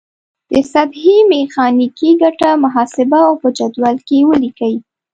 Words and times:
د 0.51 0.53
سطحې 0.71 1.17
میخانیکي 1.31 2.09
ګټه 2.21 2.49
محاسبه 2.63 3.19
او 3.27 3.33
په 3.41 3.47
جدول 3.57 3.95
کې 4.07 4.17
ولیکئ. 4.29 4.75